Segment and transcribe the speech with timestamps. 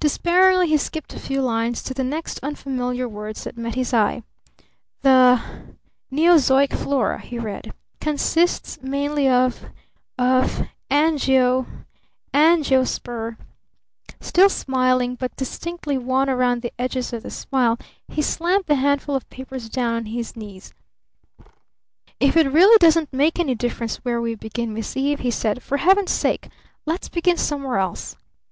[0.00, 4.24] Despairingly he skipped a few lines to the next unfamiliar words that met his eye.
[5.02, 5.40] "The
[6.10, 9.66] Neozoic flora," he read, "consists mainly of
[10.18, 11.66] of Angio
[12.34, 13.36] Angiosper"
[14.30, 17.78] Still smiling, but distinctly wan around the edges of the smile,
[18.08, 20.62] he slammed the handful of papers down on his knee.
[22.18, 25.76] "If it really doesn't make any difference where we begin, Miss Eve," he said, "for
[25.76, 26.48] Heaven's sake
[26.86, 28.16] let's begin somewhere else!"